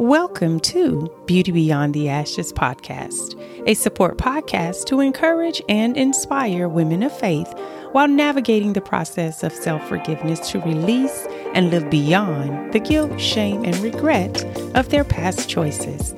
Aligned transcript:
Welcome 0.00 0.60
to 0.60 1.12
Beauty 1.26 1.52
Beyond 1.52 1.92
the 1.92 2.08
Ashes 2.08 2.54
podcast, 2.54 3.38
a 3.66 3.74
support 3.74 4.16
podcast 4.16 4.86
to 4.86 5.00
encourage 5.00 5.60
and 5.68 5.94
inspire 5.94 6.70
women 6.70 7.02
of 7.02 7.12
faith 7.14 7.52
while 7.92 8.08
navigating 8.08 8.72
the 8.72 8.80
process 8.80 9.42
of 9.42 9.52
self 9.52 9.86
forgiveness 9.86 10.48
to 10.52 10.60
release 10.60 11.26
and 11.52 11.68
live 11.70 11.90
beyond 11.90 12.72
the 12.72 12.78
guilt, 12.78 13.20
shame, 13.20 13.62
and 13.62 13.76
regret 13.80 14.42
of 14.74 14.88
their 14.88 15.04
past 15.04 15.50
choices. 15.50 16.14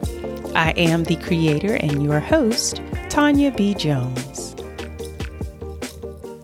I 0.54 0.70
am 0.76 1.02
the 1.02 1.16
creator 1.16 1.74
and 1.74 2.04
your 2.04 2.20
host, 2.20 2.76
Tonya 3.08 3.50
B. 3.56 3.74
Jones. 3.74 4.54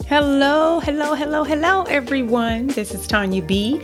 Hello, 0.09 0.81
hello, 0.81 1.15
hello, 1.15 1.45
hello, 1.45 1.83
everyone. 1.85 2.67
This 2.67 2.93
is 2.93 3.07
Tonya 3.07 3.47
B. 3.47 3.81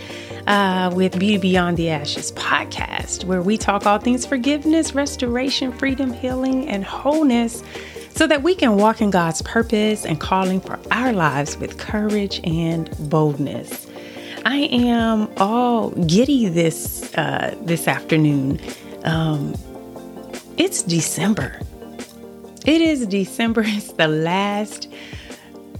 Uh, 0.46 0.92
with 0.94 1.18
Beauty 1.18 1.38
Beyond 1.38 1.78
the 1.78 1.88
Ashes 1.88 2.32
podcast, 2.32 3.24
where 3.24 3.40
we 3.40 3.56
talk 3.56 3.86
all 3.86 3.98
things 3.98 4.26
forgiveness, 4.26 4.94
restoration, 4.94 5.72
freedom, 5.72 6.12
healing, 6.12 6.68
and 6.68 6.84
wholeness 6.84 7.62
so 8.10 8.26
that 8.26 8.42
we 8.42 8.54
can 8.54 8.76
walk 8.76 9.00
in 9.00 9.10
God's 9.10 9.42
purpose 9.42 10.04
and 10.04 10.20
calling 10.20 10.60
for 10.60 10.78
our 10.90 11.12
lives 11.12 11.56
with 11.56 11.78
courage 11.78 12.40
and 12.44 12.90
boldness. 13.10 13.86
I 14.44 14.68
am 14.70 15.32
all 15.38 15.90
giddy 15.90 16.48
this 16.48 17.14
uh, 17.14 17.56
this 17.62 17.88
afternoon. 17.88 18.60
Um, 19.04 19.54
it's 20.56 20.82
December. 20.82 21.58
It 22.66 22.80
is 22.80 23.06
December. 23.06 23.62
It's 23.66 23.92
the 23.92 24.08
last 24.08 24.88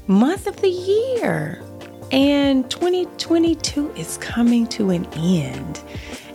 month 0.07 0.47
of 0.47 0.61
the 0.61 0.69
year. 0.69 1.64
And 2.15 2.71
2022 2.71 3.91
is 3.97 4.19
coming 4.19 4.69
to 4.69 4.91
an 4.91 5.05
end. 5.15 5.83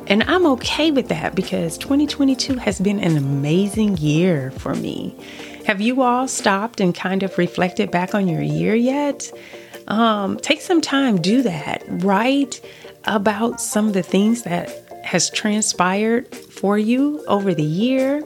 And 0.07 0.23
I'm 0.23 0.45
okay 0.47 0.91
with 0.91 1.07
that 1.07 1.35
because 1.35 1.77
2022 1.77 2.57
has 2.57 2.81
been 2.81 2.99
an 2.99 3.15
amazing 3.15 3.95
year 3.95 4.51
for 4.51 4.75
me. 4.75 5.15
Have 5.67 5.79
you 5.79 6.01
all 6.01 6.27
stopped 6.27 6.81
and 6.81 6.93
kind 6.93 7.23
of 7.23 7.37
reflected 7.37 7.91
back 7.91 8.13
on 8.13 8.27
your 8.27 8.41
year 8.41 8.75
yet? 8.75 9.31
Um, 9.87 10.35
take 10.35 10.59
some 10.59 10.81
time, 10.81 11.21
do 11.21 11.43
that. 11.43 11.81
Write 11.87 12.59
about 13.05 13.61
some 13.61 13.87
of 13.87 13.93
the 13.93 14.03
things 14.03 14.43
that 14.43 14.69
has 15.05 15.29
transpired 15.29 16.35
for 16.35 16.77
you 16.77 17.23
over 17.27 17.53
the 17.53 17.63
year, 17.63 18.21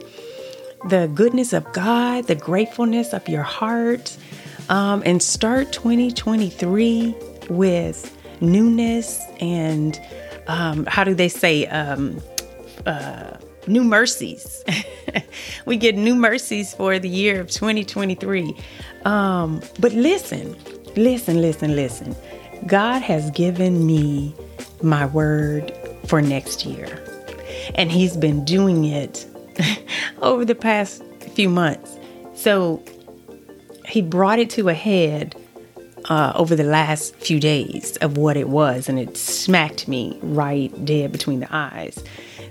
the 0.88 1.08
goodness 1.14 1.52
of 1.52 1.72
God, 1.72 2.26
the 2.26 2.34
gratefulness 2.34 3.12
of 3.12 3.28
your 3.28 3.44
heart, 3.44 4.16
um, 4.68 5.04
and 5.06 5.22
start 5.22 5.72
2023 5.72 7.14
with 7.50 8.16
newness 8.40 9.20
and 9.40 10.00
um, 10.46 10.84
how 10.86 11.04
do 11.04 11.14
they 11.14 11.28
say 11.28 11.66
um, 11.66 12.20
uh, 12.86 13.36
new 13.66 13.84
mercies. 13.84 14.64
we 15.66 15.76
get 15.76 15.96
new 15.96 16.14
mercies 16.14 16.74
for 16.74 16.98
the 16.98 17.08
year 17.08 17.40
of 17.40 17.50
2023. 17.50 18.54
Um, 19.04 19.62
but 19.78 19.92
listen, 19.92 20.56
listen, 20.96 21.40
listen, 21.40 21.76
listen. 21.76 22.16
God 22.66 23.02
has 23.02 23.30
given 23.32 23.86
me 23.86 24.34
my 24.82 25.06
word 25.06 25.72
for 26.06 26.22
next 26.22 26.64
year, 26.64 27.02
and 27.74 27.90
He's 27.90 28.16
been 28.16 28.44
doing 28.44 28.84
it 28.84 29.26
over 30.22 30.44
the 30.44 30.54
past 30.54 31.02
few 31.34 31.48
months. 31.48 31.98
So 32.34 32.82
He 33.86 34.02
brought 34.02 34.38
it 34.38 34.50
to 34.50 34.68
a 34.68 34.74
head 34.74 35.34
uh, 36.06 36.32
over 36.34 36.54
the 36.54 36.64
last 36.64 37.14
few 37.16 37.40
days 37.40 37.96
of 37.98 38.16
what 38.16 38.36
it 38.36 38.48
was, 38.48 38.88
and 38.88 38.98
it 38.98 39.16
smacked 39.16 39.88
me 39.88 40.18
right 40.22 40.72
dead 40.84 41.12
between 41.12 41.40
the 41.40 41.48
eyes. 41.50 42.02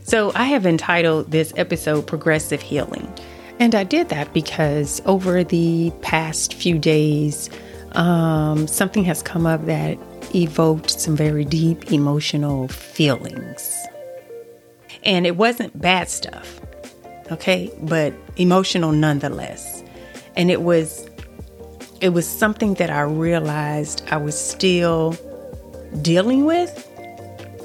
So 0.03 0.31
I 0.35 0.45
have 0.45 0.65
entitled 0.65 1.31
this 1.31 1.53
episode 1.55 2.07
Progressive 2.07 2.61
Healing. 2.61 3.11
And 3.59 3.75
I 3.75 3.83
did 3.83 4.09
that 4.09 4.33
because 4.33 5.01
over 5.05 5.43
the 5.43 5.91
past 6.01 6.55
few 6.55 6.77
days, 6.79 7.49
um, 7.93 8.67
something 8.67 9.03
has 9.05 9.21
come 9.21 9.45
up 9.45 9.65
that 9.65 9.97
evoked 10.35 10.89
some 10.89 11.15
very 11.15 11.45
deep 11.45 11.91
emotional 11.91 12.67
feelings. 12.67 13.77
And 15.03 15.27
it 15.27 15.37
wasn't 15.37 15.79
bad 15.79 16.09
stuff, 16.09 16.59
okay, 17.31 17.71
but 17.83 18.13
emotional 18.37 18.91
nonetheless. 18.91 19.83
And 20.35 20.49
it 20.49 20.63
was 20.63 21.07
it 22.03 22.11
was 22.11 22.27
something 22.27 22.73
that 22.73 22.89
I 22.89 22.99
realized 23.03 24.03
I 24.11 24.17
was 24.17 24.37
still 24.37 25.15
dealing 26.01 26.43
with, 26.43 26.85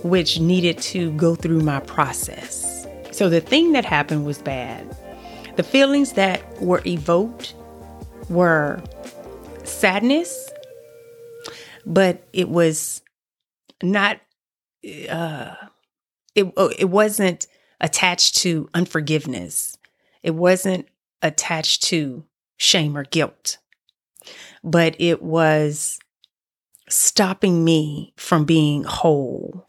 which 0.04 0.38
needed 0.38 0.78
to 0.78 1.10
go 1.14 1.34
through 1.34 1.62
my 1.62 1.80
process. 1.80 2.86
So 3.10 3.28
the 3.28 3.40
thing 3.40 3.72
that 3.72 3.84
happened 3.84 4.24
was 4.24 4.38
bad. 4.38 4.96
The 5.56 5.64
feelings 5.64 6.12
that 6.12 6.40
were 6.62 6.82
evoked 6.86 7.54
were 8.28 8.80
sadness, 9.64 10.48
but 11.84 12.22
it 12.32 12.48
was 12.48 13.02
not, 13.82 14.20
uh, 15.10 15.56
it, 16.36 16.52
oh, 16.56 16.70
it 16.78 16.90
wasn't 16.90 17.48
attached 17.80 18.36
to 18.36 18.70
unforgiveness. 18.72 19.76
It 20.22 20.36
wasn't 20.36 20.86
attached 21.22 21.82
to 21.88 22.22
shame 22.56 22.96
or 22.96 23.02
guilt 23.02 23.58
but 24.62 24.96
it 24.98 25.22
was 25.22 25.98
stopping 26.88 27.64
me 27.64 28.12
from 28.16 28.44
being 28.44 28.84
whole 28.84 29.66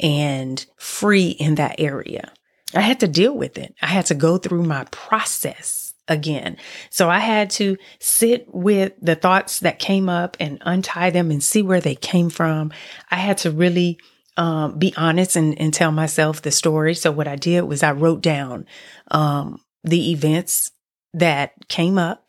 and 0.00 0.64
free 0.76 1.30
in 1.30 1.56
that 1.56 1.76
area. 1.78 2.32
I 2.74 2.82
had 2.82 3.00
to 3.00 3.08
deal 3.08 3.36
with 3.36 3.56
it. 3.58 3.74
I 3.80 3.86
had 3.86 4.06
to 4.06 4.14
go 4.14 4.38
through 4.38 4.64
my 4.64 4.84
process 4.90 5.94
again. 6.06 6.56
So 6.90 7.08
I 7.08 7.18
had 7.18 7.50
to 7.50 7.76
sit 7.98 8.46
with 8.48 8.92
the 9.00 9.14
thoughts 9.14 9.60
that 9.60 9.78
came 9.78 10.08
up 10.08 10.36
and 10.40 10.58
untie 10.62 11.10
them 11.10 11.30
and 11.30 11.42
see 11.42 11.62
where 11.62 11.80
they 11.80 11.94
came 11.94 12.30
from. 12.30 12.72
I 13.10 13.16
had 13.16 13.38
to 13.38 13.50
really 13.50 13.98
um, 14.36 14.78
be 14.78 14.94
honest 14.96 15.36
and, 15.36 15.58
and, 15.60 15.74
tell 15.74 15.90
myself 15.90 16.42
the 16.42 16.52
story. 16.52 16.94
So 16.94 17.10
what 17.10 17.26
I 17.26 17.34
did 17.34 17.62
was 17.62 17.82
I 17.82 17.90
wrote 17.90 18.20
down 18.20 18.66
um, 19.10 19.60
the 19.82 20.12
events 20.12 20.70
that 21.12 21.68
came 21.68 21.98
up 21.98 22.27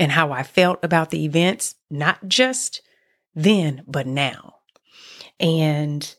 and 0.00 0.10
how 0.10 0.32
I 0.32 0.42
felt 0.42 0.82
about 0.82 1.10
the 1.10 1.24
events, 1.26 1.74
not 1.90 2.26
just 2.26 2.80
then, 3.34 3.84
but 3.86 4.06
now. 4.06 4.56
And 5.38 6.16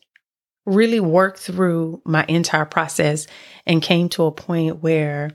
really 0.64 1.00
worked 1.00 1.40
through 1.40 2.00
my 2.04 2.24
entire 2.28 2.64
process 2.64 3.26
and 3.66 3.82
came 3.82 4.08
to 4.10 4.22
a 4.24 4.32
point 4.32 4.82
where 4.82 5.32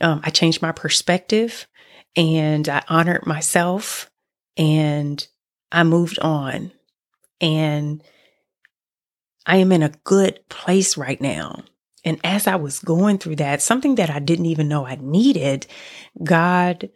um, 0.00 0.22
I 0.24 0.30
changed 0.30 0.62
my 0.62 0.72
perspective 0.72 1.68
and 2.16 2.66
I 2.70 2.82
honored 2.88 3.26
myself 3.26 4.10
and 4.56 5.24
I 5.70 5.84
moved 5.84 6.18
on. 6.20 6.72
And 7.42 8.02
I 9.44 9.56
am 9.56 9.72
in 9.72 9.82
a 9.82 9.92
good 10.04 10.40
place 10.48 10.96
right 10.96 11.20
now. 11.20 11.64
And 12.02 12.18
as 12.24 12.46
I 12.46 12.56
was 12.56 12.78
going 12.78 13.18
through 13.18 13.36
that, 13.36 13.60
something 13.60 13.96
that 13.96 14.08
I 14.08 14.20
didn't 14.20 14.46
even 14.46 14.68
know 14.68 14.86
I 14.86 14.96
needed, 15.00 15.66
God 16.24 16.88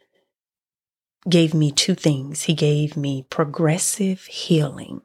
gave 1.28 1.54
me 1.54 1.70
two 1.70 1.94
things. 1.94 2.42
He 2.42 2.54
gave 2.54 2.96
me 2.96 3.26
progressive 3.30 4.24
healing. 4.24 5.02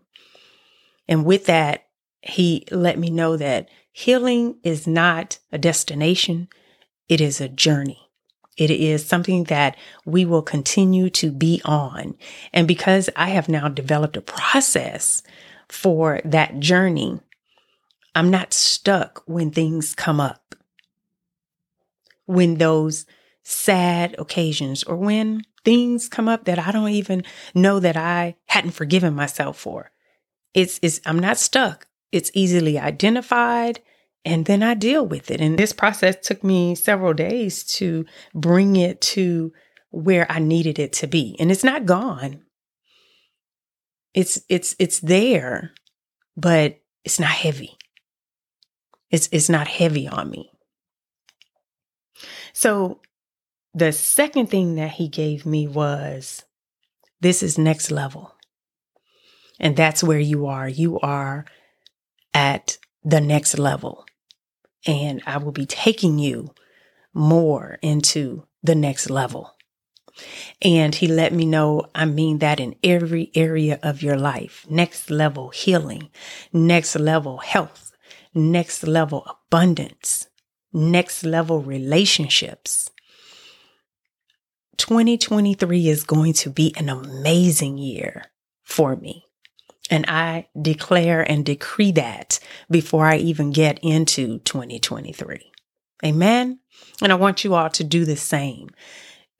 And 1.08 1.26
with 1.26 1.46
that, 1.46 1.88
he 2.22 2.66
let 2.72 3.00
me 3.00 3.10
know 3.10 3.38
that 3.38 3.70
healing 3.92 4.58
is 4.64 4.86
not 4.86 5.40
a 5.52 5.58
destination, 5.58 6.50
it 7.08 7.22
is 7.22 7.42
a 7.42 7.50
journey. 7.50 8.10
It 8.58 8.72
is 8.72 9.06
something 9.06 9.46
that 9.46 9.78
we 10.06 10.26
will 10.26 10.42
continue 10.42 11.10
to 11.12 11.32
be 11.32 11.62
on. 11.64 12.16
And 12.52 12.68
because 12.68 13.10
I 13.16 13.30
have 13.30 13.48
now 13.48 13.70
developed 13.70 14.18
a 14.18 14.22
process 14.22 15.24
for 15.70 16.20
that 16.26 16.60
journey, 16.60 17.22
I'm 18.14 18.30
not 18.30 18.54
stuck 18.54 19.24
when 19.26 19.52
things 19.52 19.96
come 19.96 20.20
up. 20.20 20.56
When 22.26 22.56
those 22.56 23.06
sad 23.44 24.14
occasions 24.20 24.84
or 24.84 24.98
when 24.98 25.44
things 25.64 26.08
come 26.10 26.28
up 26.28 26.46
that 26.46 26.60
I 26.60 26.72
don't 26.72 26.90
even 26.90 27.24
know 27.54 27.80
that 27.80 27.98
I 27.98 28.36
hadn't 28.48 28.72
forgiven 28.72 29.14
myself 29.14 29.58
for. 29.58 29.92
It's, 30.54 30.80
it's, 30.82 31.00
I'm 31.06 31.20
not 31.20 31.38
stuck. 31.38 31.88
It's 32.12 32.32
easily 32.34 32.80
identified 32.80 33.82
and 34.26 34.46
then 34.46 34.64
I 34.64 34.74
deal 34.74 35.06
with 35.06 35.32
it. 35.32 35.42
And 35.42 35.58
this 35.58 35.74
process 35.74 36.16
took 36.22 36.44
me 36.44 36.76
several 36.76 37.14
days 37.14 37.64
to 37.76 38.06
bring 38.34 38.76
it 38.76 39.02
to 39.02 39.54
where 39.92 40.30
I 40.30 40.40
needed 40.40 40.78
it 40.78 40.94
to 40.94 41.08
be. 41.08 41.36
And 41.40 41.52
it's 41.52 41.64
not 41.64 41.86
gone. 41.86 42.44
It's, 44.14 44.42
it's, 44.50 44.76
it's 44.80 45.00
there, 45.00 45.72
but 46.36 46.80
it's 47.04 47.20
not 47.20 47.30
heavy. 47.30 47.78
It's, 49.10 49.30
it's 49.32 49.50
not 49.50 49.68
heavy 49.68 50.08
on 50.08 50.30
me. 50.30 50.52
So 52.54 53.00
the 53.74 53.92
second 53.92 54.48
thing 54.48 54.76
that 54.76 54.92
he 54.92 55.08
gave 55.08 55.46
me 55.46 55.68
was 55.68 56.44
this 57.22 57.44
is 57.44 57.58
next 57.58 57.92
level. 57.92 58.36
And 59.60 59.76
that's 59.76 60.04
where 60.04 60.20
you 60.20 60.48
are. 60.48 60.70
You 60.70 61.00
are 61.02 61.46
at 62.34 62.78
the 63.04 63.22
next 63.22 63.58
level. 63.58 64.06
and 64.86 65.22
I 65.26 65.38
will 65.38 65.52
be 65.52 65.66
taking 65.66 66.20
you 66.20 66.54
more 67.14 67.78
into 67.82 68.46
the 68.64 68.76
next 68.76 69.10
level. 69.10 69.56
And 70.62 70.96
he 70.96 71.08
let 71.08 71.34
me 71.34 71.46
know 71.46 71.86
I 71.96 72.06
mean 72.06 72.40
that 72.40 72.60
in 72.60 72.76
every 72.84 73.32
area 73.36 73.80
of 73.84 74.04
your 74.04 74.18
life. 74.18 74.66
Next 74.70 75.10
level 75.10 75.50
healing, 75.50 76.10
next 76.54 76.96
level 76.96 77.38
health, 77.40 77.92
next 78.34 78.84
level 78.84 79.26
abundance, 79.26 80.28
next 80.74 81.24
level 81.24 81.62
relationships. 81.62 82.92
2023 84.80 85.90
is 85.90 86.04
going 86.04 86.34
to 86.34 86.50
be 86.50 86.74
an 86.78 86.90
amazing 86.90 87.78
year 87.78 88.24
for 88.64 88.96
me. 88.96 89.26
And 89.92 90.06
I 90.08 90.48
declare 90.60 91.22
and 91.22 91.46
decree 91.46 91.92
that 91.94 92.40
before 92.70 93.06
I 93.06 93.18
even 93.18 93.52
get 93.52 93.80
into 93.84 94.40
2023. 94.40 95.52
Amen. 96.06 96.60
And 97.02 97.12
I 97.12 97.16
want 97.16 97.44
you 97.44 97.56
all 97.56 97.70
to 97.72 97.84
do 97.84 98.06
the 98.06 98.16
same. 98.16 98.70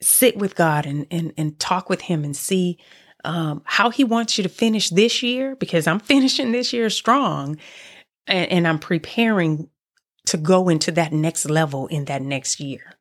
Sit 0.02 0.38
with 0.38 0.56
God 0.56 0.86
and, 0.86 1.08
and, 1.10 1.34
and 1.38 1.58
talk 1.60 1.90
with 1.90 2.02
Him 2.02 2.24
and 2.24 2.36
see 2.36 2.78
um, 3.24 3.62
how 3.64 3.90
He 3.90 4.04
wants 4.04 4.38
you 4.38 4.44
to 4.44 4.50
finish 4.50 4.90
this 4.90 5.24
year, 5.24 5.56
because 5.56 5.88
I'm 5.88 6.00
finishing 6.12 6.52
this 6.52 6.74
year 6.74 6.90
strong 6.90 7.58
and, 8.28 8.52
and 8.52 8.68
I'm 8.68 8.80
preparing 8.80 9.70
to 10.26 10.38
go 10.38 10.70
into 10.70 10.92
that 10.92 11.14
next 11.14 11.50
level 11.50 11.88
in 11.88 12.06
that 12.06 12.22
next 12.22 12.60
year. 12.60 12.94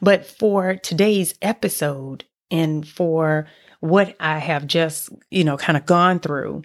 But 0.00 0.26
for 0.26 0.76
today's 0.76 1.34
episode 1.42 2.24
and 2.50 2.86
for 2.86 3.46
what 3.80 4.16
I 4.20 4.38
have 4.38 4.66
just, 4.66 5.10
you 5.30 5.44
know, 5.44 5.56
kind 5.56 5.76
of 5.76 5.86
gone 5.86 6.20
through, 6.20 6.62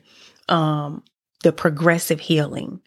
um, 0.49 1.03
the 1.43 1.51
progressive 1.51 2.19
healing, 2.19 2.81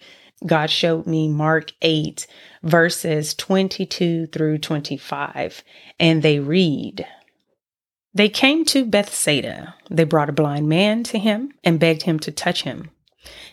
God 0.46 0.70
showed 0.70 1.06
me 1.06 1.28
Mark 1.28 1.72
8, 1.82 2.26
verses 2.62 3.34
22 3.34 4.26
through 4.26 4.58
25, 4.58 5.64
and 5.98 6.22
they 6.22 6.38
read, 6.38 7.06
They 8.14 8.28
came 8.28 8.64
to 8.66 8.84
Bethsaida. 8.84 9.74
They 9.90 10.04
brought 10.04 10.28
a 10.28 10.32
blind 10.32 10.68
man 10.68 11.02
to 11.04 11.18
him 11.18 11.52
and 11.64 11.80
begged 11.80 12.02
him 12.02 12.18
to 12.20 12.30
touch 12.30 12.62
him. 12.62 12.90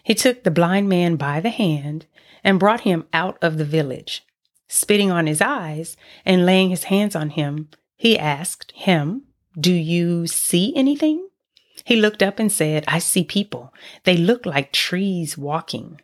He 0.04 0.14
took 0.14 0.44
the 0.44 0.52
blind 0.52 0.88
man 0.88 1.16
by 1.16 1.40
the 1.40 1.50
hand 1.50 2.06
and 2.44 2.60
brought 2.60 2.82
him 2.82 3.06
out 3.12 3.38
of 3.42 3.58
the 3.58 3.66
village. 3.66 4.25
Spitting 4.68 5.12
on 5.12 5.28
his 5.28 5.42
eyes 5.42 5.96
and 6.26 6.46
laying 6.46 6.70
his 6.70 6.86
hands 6.86 7.16
on 7.16 7.32
him, 7.32 7.70
he 7.96 8.18
asked 8.18 8.72
him, 8.76 9.24
Do 9.60 9.74
you 9.74 10.28
see 10.28 10.76
anything? 10.76 11.28
He 11.84 11.96
looked 11.96 12.24
up 12.24 12.40
and 12.40 12.52
said, 12.52 12.84
I 12.88 13.00
see 13.00 13.24
people. 13.24 13.74
They 14.04 14.18
look 14.18 14.46
like 14.46 14.72
trees 14.72 15.38
walking. 15.38 16.02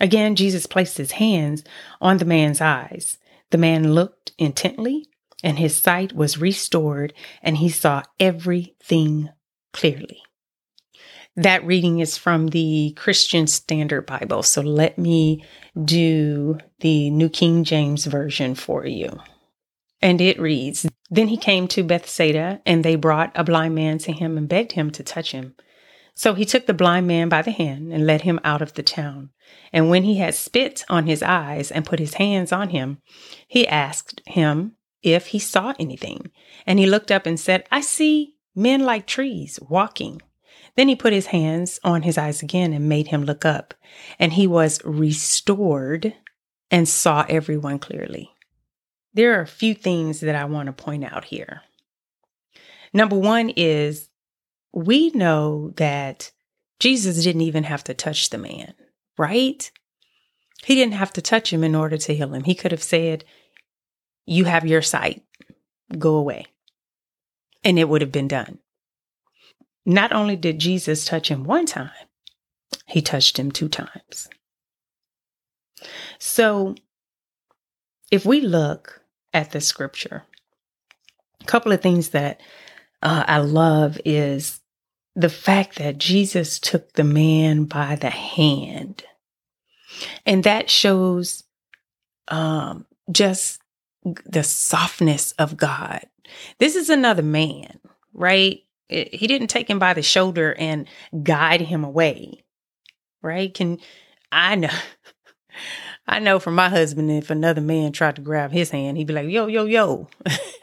Again, 0.00 0.36
Jesus 0.36 0.66
placed 0.66 0.96
his 0.96 1.12
hands 1.12 1.64
on 2.00 2.18
the 2.18 2.24
man's 2.24 2.60
eyes. 2.60 3.18
The 3.50 3.58
man 3.58 3.94
looked 3.94 4.32
intently, 4.38 5.06
and 5.42 5.58
his 5.58 5.76
sight 5.76 6.14
was 6.14 6.38
restored, 6.38 7.12
and 7.42 7.58
he 7.58 7.68
saw 7.68 8.02
everything 8.20 9.30
clearly. 9.72 10.22
That 11.38 11.64
reading 11.64 12.00
is 12.00 12.18
from 12.18 12.48
the 12.48 12.94
Christian 12.96 13.46
Standard 13.46 14.06
Bible. 14.06 14.42
So 14.42 14.60
let 14.60 14.98
me 14.98 15.44
do 15.84 16.58
the 16.80 17.10
New 17.10 17.28
King 17.28 17.62
James 17.62 18.06
Version 18.06 18.56
for 18.56 18.84
you. 18.84 19.20
And 20.02 20.20
it 20.20 20.40
reads 20.40 20.84
Then 21.10 21.28
he 21.28 21.36
came 21.36 21.68
to 21.68 21.84
Bethsaida, 21.84 22.60
and 22.66 22.84
they 22.84 22.96
brought 22.96 23.30
a 23.36 23.44
blind 23.44 23.76
man 23.76 23.98
to 23.98 24.10
him 24.10 24.36
and 24.36 24.48
begged 24.48 24.72
him 24.72 24.90
to 24.90 25.04
touch 25.04 25.30
him. 25.30 25.54
So 26.12 26.34
he 26.34 26.44
took 26.44 26.66
the 26.66 26.74
blind 26.74 27.06
man 27.06 27.28
by 27.28 27.42
the 27.42 27.52
hand 27.52 27.92
and 27.92 28.04
led 28.04 28.22
him 28.22 28.40
out 28.42 28.60
of 28.60 28.74
the 28.74 28.82
town. 28.82 29.30
And 29.72 29.88
when 29.88 30.02
he 30.02 30.16
had 30.16 30.34
spit 30.34 30.84
on 30.88 31.06
his 31.06 31.22
eyes 31.22 31.70
and 31.70 31.86
put 31.86 32.00
his 32.00 32.14
hands 32.14 32.50
on 32.50 32.70
him, 32.70 32.98
he 33.46 33.64
asked 33.68 34.22
him 34.26 34.72
if 35.04 35.28
he 35.28 35.38
saw 35.38 35.72
anything. 35.78 36.32
And 36.66 36.80
he 36.80 36.86
looked 36.86 37.12
up 37.12 37.26
and 37.26 37.38
said, 37.38 37.64
I 37.70 37.80
see 37.80 38.34
men 38.56 38.80
like 38.80 39.06
trees 39.06 39.60
walking. 39.62 40.20
Then 40.78 40.86
he 40.86 40.94
put 40.94 41.12
his 41.12 41.26
hands 41.26 41.80
on 41.82 42.02
his 42.02 42.16
eyes 42.16 42.40
again 42.40 42.72
and 42.72 42.88
made 42.88 43.08
him 43.08 43.24
look 43.24 43.44
up. 43.44 43.74
And 44.16 44.32
he 44.32 44.46
was 44.46 44.80
restored 44.84 46.14
and 46.70 46.88
saw 46.88 47.26
everyone 47.28 47.80
clearly. 47.80 48.30
There 49.12 49.36
are 49.36 49.42
a 49.42 49.46
few 49.48 49.74
things 49.74 50.20
that 50.20 50.36
I 50.36 50.44
want 50.44 50.66
to 50.66 50.72
point 50.72 51.02
out 51.02 51.24
here. 51.24 51.62
Number 52.94 53.18
one 53.18 53.50
is 53.56 54.08
we 54.72 55.10
know 55.10 55.72
that 55.78 56.30
Jesus 56.78 57.24
didn't 57.24 57.40
even 57.40 57.64
have 57.64 57.82
to 57.82 57.92
touch 57.92 58.30
the 58.30 58.38
man, 58.38 58.72
right? 59.18 59.68
He 60.64 60.76
didn't 60.76 60.94
have 60.94 61.12
to 61.14 61.20
touch 61.20 61.52
him 61.52 61.64
in 61.64 61.74
order 61.74 61.98
to 61.98 62.14
heal 62.14 62.32
him. 62.32 62.44
He 62.44 62.54
could 62.54 62.70
have 62.70 62.84
said, 62.84 63.24
You 64.26 64.44
have 64.44 64.64
your 64.64 64.82
sight, 64.82 65.24
go 65.98 66.14
away. 66.14 66.46
And 67.64 67.80
it 67.80 67.88
would 67.88 68.00
have 68.00 68.12
been 68.12 68.28
done. 68.28 68.60
Not 69.88 70.12
only 70.12 70.36
did 70.36 70.58
Jesus 70.58 71.06
touch 71.06 71.30
him 71.30 71.44
one 71.44 71.64
time, 71.64 71.90
he 72.86 73.00
touched 73.00 73.38
him 73.38 73.50
two 73.50 73.70
times. 73.70 74.28
So 76.18 76.74
if 78.10 78.26
we 78.26 78.42
look 78.42 79.00
at 79.32 79.52
the 79.52 79.62
scripture, 79.62 80.24
a 81.40 81.44
couple 81.46 81.72
of 81.72 81.80
things 81.80 82.10
that 82.10 82.42
uh, 83.02 83.24
I 83.26 83.38
love 83.38 83.98
is 84.04 84.60
the 85.16 85.30
fact 85.30 85.78
that 85.78 85.96
Jesus 85.96 86.58
took 86.58 86.92
the 86.92 87.04
man 87.04 87.64
by 87.64 87.96
the 87.96 88.10
hand. 88.10 89.04
And 90.26 90.44
that 90.44 90.68
shows 90.68 91.44
um, 92.28 92.84
just 93.10 93.62
the 94.04 94.42
softness 94.42 95.32
of 95.32 95.56
God. 95.56 96.04
This 96.58 96.76
is 96.76 96.90
another 96.90 97.22
man, 97.22 97.80
right? 98.12 98.60
It, 98.88 99.14
he 99.14 99.26
didn't 99.26 99.48
take 99.48 99.68
him 99.68 99.78
by 99.78 99.94
the 99.94 100.02
shoulder 100.02 100.54
and 100.58 100.88
guide 101.22 101.60
him 101.60 101.84
away, 101.84 102.44
right? 103.22 103.52
Can 103.52 103.78
I 104.32 104.54
know? 104.54 104.70
I 106.06 106.20
know 106.20 106.38
from 106.38 106.54
my 106.54 106.70
husband, 106.70 107.10
if 107.10 107.28
another 107.28 107.60
man 107.60 107.92
tried 107.92 108.16
to 108.16 108.22
grab 108.22 108.50
his 108.50 108.70
hand, 108.70 108.96
he'd 108.96 109.06
be 109.06 109.12
like, 109.12 109.28
yo, 109.28 109.46
yo, 109.46 109.64
yo. 109.64 110.08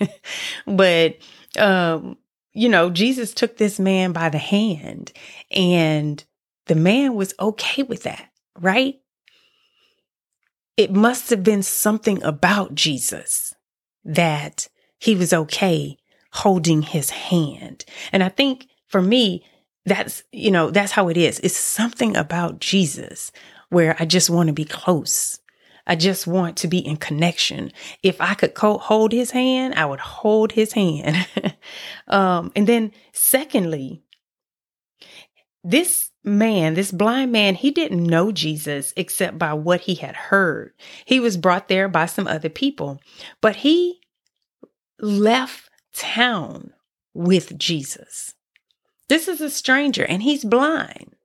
but 0.66 1.18
um, 1.58 2.18
you 2.56 2.70
know, 2.70 2.90
Jesus 2.90 3.34
took 3.34 3.58
this 3.58 3.80
man 3.80 4.14
by 4.14 4.30
the 4.30 4.38
hand 4.38 5.12
and 5.52 6.24
the 6.68 6.76
man 6.76 7.14
was 7.14 7.34
okay 7.40 7.84
with 7.84 8.04
that, 8.04 8.30
right? 8.60 8.96
It 10.78 10.92
must 10.92 11.30
have 11.30 11.44
been 11.44 11.64
something 11.64 12.24
about 12.24 12.74
Jesus 12.74 13.54
that 14.04 14.68
he 15.00 15.16
was 15.16 15.34
okay 15.34 15.98
holding 16.36 16.82
his 16.82 17.10
hand. 17.10 17.86
And 18.12 18.22
I 18.22 18.30
think 18.30 18.68
for 18.88 19.02
me, 19.02 19.46
that's, 19.86 20.24
you 20.32 20.52
know, 20.52 20.72
that's 20.72 20.92
how 20.92 21.08
it 21.10 21.18
is. 21.18 21.40
It's 21.40 21.58
something 21.58 22.16
about 22.16 22.60
Jesus 22.60 23.32
where 23.70 23.96
I 24.00 24.06
just 24.06 24.30
want 24.30 24.48
to 24.48 24.54
be 24.54 24.66
close. 24.66 25.40
I 25.88 25.96
just 25.96 26.26
want 26.28 26.58
to 26.58 26.68
be 26.68 26.80
in 26.80 26.98
connection. 26.98 27.72
If 28.02 28.20
I 28.20 28.34
could 28.34 28.54
co- 28.54 28.80
hold 28.80 29.12
his 29.12 29.32
hand, 29.32 29.76
I 29.76 29.86
would 29.86 30.00
hold 30.00 30.52
his 30.52 30.74
hand. 30.74 31.28
um, 32.08 32.52
and 32.56 32.68
then, 32.68 32.92
secondly, 33.14 34.02
this 35.64 36.12
man, 36.24 36.74
this 36.74 36.92
blind 36.92 37.32
man, 37.32 37.56
he 37.56 37.72
didn't 37.72 38.04
know 38.04 38.32
Jesus 38.32 38.94
except 38.98 39.38
by 39.38 39.54
what 39.54 39.82
he 39.82 39.96
had 39.96 40.16
heard. 40.16 40.74
He 41.06 41.20
was 41.20 41.38
brought 41.38 41.68
there 41.68 41.88
by 41.88 42.08
some 42.08 42.28
other 42.28 42.50
people, 42.50 43.00
but 43.42 43.56
he 43.56 44.02
left 45.00 45.70
town 45.96 46.74
with 47.14 47.58
Jesus. 47.58 48.36
This 49.08 49.28
is 49.28 49.42
a 49.42 49.50
stranger 49.50 50.04
and 50.04 50.24
he's 50.24 50.44
blind. 50.44 51.16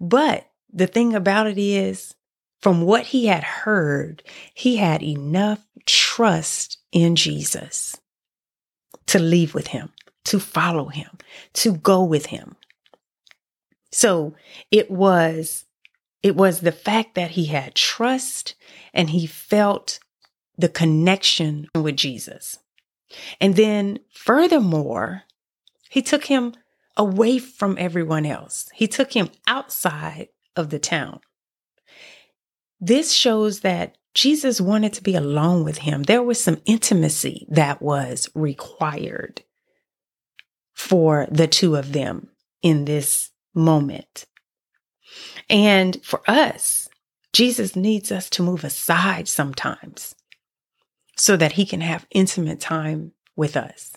But 0.00 0.48
the 0.72 0.86
thing 0.86 1.14
about 1.14 1.46
it 1.46 1.58
is, 1.58 2.14
from 2.60 2.82
what 2.82 3.06
he 3.06 3.26
had 3.26 3.44
heard, 3.44 4.22
he 4.54 4.76
had 4.76 5.02
enough 5.02 5.64
trust 5.86 6.78
in 6.92 7.16
Jesus 7.16 7.96
to 9.06 9.18
leave 9.18 9.54
with 9.54 9.68
him, 9.68 9.90
to 10.24 10.38
follow 10.38 10.86
him, 10.86 11.18
to 11.54 11.72
go 11.72 12.02
with 12.02 12.26
him. 12.26 12.56
So 13.90 14.34
it 14.70 14.90
was 14.90 15.64
it 16.22 16.36
was 16.36 16.60
the 16.60 16.72
fact 16.72 17.16
that 17.16 17.32
he 17.32 17.46
had 17.46 17.74
trust 17.74 18.54
and 18.94 19.10
he 19.10 19.26
felt 19.26 19.98
the 20.56 20.68
connection 20.68 21.68
with 21.74 21.96
Jesus. 21.96 22.58
And 23.40 23.56
then 23.56 24.00
furthermore, 24.12 25.22
he 25.90 26.02
took 26.02 26.24
him 26.24 26.54
away 26.96 27.38
from 27.38 27.76
everyone 27.78 28.26
else. 28.26 28.68
He 28.74 28.86
took 28.86 29.12
him 29.12 29.30
outside 29.46 30.28
of 30.56 30.70
the 30.70 30.78
town. 30.78 31.20
This 32.80 33.12
shows 33.12 33.60
that 33.60 33.96
Jesus 34.14 34.60
wanted 34.60 34.92
to 34.94 35.02
be 35.02 35.14
alone 35.14 35.64
with 35.64 35.78
him. 35.78 36.02
There 36.02 36.22
was 36.22 36.42
some 36.42 36.60
intimacy 36.66 37.46
that 37.50 37.80
was 37.80 38.28
required 38.34 39.42
for 40.74 41.26
the 41.30 41.46
two 41.46 41.76
of 41.76 41.92
them 41.92 42.28
in 42.60 42.84
this 42.84 43.30
moment. 43.54 44.26
And 45.48 46.02
for 46.04 46.22
us, 46.28 46.88
Jesus 47.32 47.74
needs 47.74 48.12
us 48.12 48.28
to 48.30 48.42
move 48.42 48.64
aside 48.64 49.28
sometimes 49.28 50.14
so 51.16 51.36
that 51.36 51.52
he 51.52 51.66
can 51.66 51.80
have 51.80 52.06
intimate 52.10 52.60
time 52.60 53.12
with 53.36 53.56
us. 53.56 53.92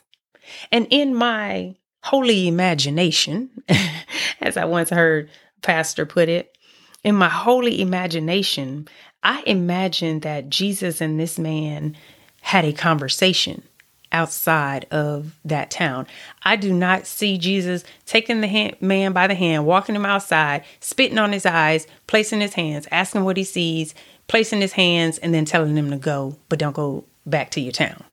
And 0.71 0.87
in 0.89 1.15
my 1.15 1.75
holy 2.03 2.47
imagination, 2.47 3.49
as 4.41 4.57
I 4.57 4.65
once 4.65 4.89
heard 4.89 5.29
pastor 5.61 6.05
put 6.05 6.29
it, 6.29 6.57
in 7.03 7.15
my 7.15 7.29
holy 7.29 7.81
imagination, 7.81 8.87
I 9.23 9.43
imagined 9.45 10.23
that 10.23 10.49
Jesus 10.49 11.01
and 11.01 11.19
this 11.19 11.37
man 11.39 11.95
had 12.41 12.65
a 12.65 12.73
conversation 12.73 13.63
outside 14.11 14.85
of 14.91 15.37
that 15.43 15.69
town. 15.69 16.07
I 16.43 16.55
do 16.55 16.73
not 16.73 17.05
see 17.05 17.37
Jesus 17.37 17.83
taking 18.05 18.41
the 18.41 18.47
hand, 18.47 18.77
man 18.79 19.13
by 19.13 19.27
the 19.27 19.35
hand, 19.35 19.65
walking 19.65 19.95
him 19.95 20.05
outside, 20.05 20.63
spitting 20.79 21.17
on 21.17 21.33
his 21.33 21.45
eyes, 21.45 21.85
placing 22.07 22.39
his 22.39 22.53
hands, 22.53 22.87
asking 22.91 23.23
what 23.23 23.37
he 23.37 23.43
sees, 23.43 23.93
placing 24.27 24.61
his 24.61 24.73
hands, 24.73 25.17
and 25.17 25.33
then 25.33 25.45
telling 25.45 25.75
him 25.75 25.91
to 25.91 25.97
go, 25.97 26.37
but 26.49 26.59
don't 26.59 26.75
go 26.75 27.05
back 27.25 27.51
to 27.51 27.61
your 27.61 27.71
town. 27.71 28.03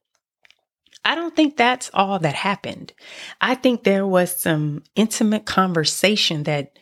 I 1.04 1.14
don't 1.14 1.34
think 1.34 1.56
that's 1.56 1.90
all 1.94 2.18
that 2.20 2.34
happened. 2.34 2.92
I 3.40 3.54
think 3.54 3.82
there 3.82 4.06
was 4.06 4.36
some 4.36 4.84
intimate 4.94 5.46
conversation 5.46 6.44
that 6.44 6.78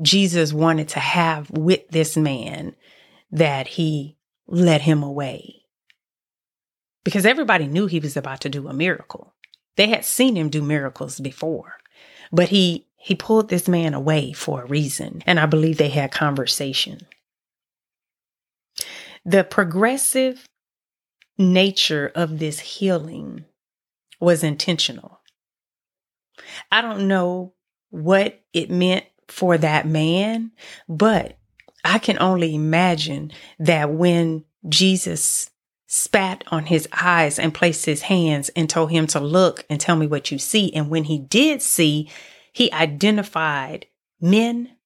Jesus 0.00 0.52
wanted 0.52 0.88
to 0.90 1.00
have 1.00 1.50
with 1.50 1.88
this 1.88 2.16
man 2.16 2.74
that 3.30 3.68
he 3.68 4.16
led 4.46 4.82
him 4.82 5.02
away 5.02 5.58
because 7.04 7.26
everybody 7.26 7.66
knew 7.66 7.86
he 7.86 8.00
was 8.00 8.16
about 8.16 8.40
to 8.42 8.48
do 8.48 8.68
a 8.68 8.72
miracle. 8.72 9.34
They 9.76 9.88
had 9.88 10.04
seen 10.04 10.36
him 10.36 10.48
do 10.48 10.62
miracles 10.62 11.20
before, 11.20 11.74
but 12.32 12.48
he 12.48 12.86
he 12.96 13.14
pulled 13.14 13.48
this 13.48 13.68
man 13.68 13.94
away 13.94 14.32
for 14.32 14.62
a 14.62 14.66
reason, 14.66 15.22
and 15.24 15.38
I 15.38 15.46
believe 15.46 15.78
they 15.78 15.88
had 15.88 16.10
conversation. 16.10 17.06
The 19.24 19.44
progressive 19.44 20.46
nature 21.36 22.10
of 22.14 22.38
this 22.38 22.60
healing 22.60 23.44
was 24.20 24.42
intentional. 24.42 25.20
I 26.70 26.80
don't 26.80 27.08
know 27.08 27.54
what 27.90 28.40
it 28.52 28.70
meant 28.70 29.04
for 29.28 29.58
that 29.58 29.86
man, 29.86 30.52
but 30.88 31.38
I 31.84 31.98
can 31.98 32.18
only 32.18 32.54
imagine 32.54 33.32
that 33.58 33.92
when 33.92 34.44
Jesus 34.68 35.50
spat 35.86 36.44
on 36.48 36.66
his 36.66 36.86
eyes 36.92 37.38
and 37.38 37.54
placed 37.54 37.86
his 37.86 38.02
hands 38.02 38.50
and 38.50 38.68
told 38.68 38.90
him 38.90 39.06
to 39.08 39.20
look 39.20 39.64
and 39.70 39.80
tell 39.80 39.96
me 39.96 40.06
what 40.06 40.30
you 40.30 40.38
see. 40.38 40.72
And 40.74 40.90
when 40.90 41.04
he 41.04 41.18
did 41.18 41.62
see, 41.62 42.10
he 42.52 42.70
identified 42.72 43.86
men 44.20 44.76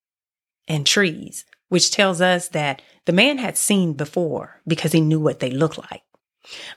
and 0.69 0.87
trees, 0.87 1.45
which 1.73 1.91
tells 1.91 2.21
us 2.21 2.49
that 2.49 2.83
the 3.07 3.15
man 3.15 3.39
had 3.39 3.57
seen 3.57 3.95
before 3.95 4.61
because 4.67 4.93
he 4.93 5.01
knew 5.01 5.19
what 5.19 5.41
they 5.41 5.51
looked 5.51 5.79
like. 5.79 6.03